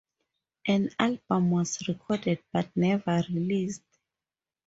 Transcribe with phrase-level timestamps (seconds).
[0.65, 3.83] An album was recorded, but never released.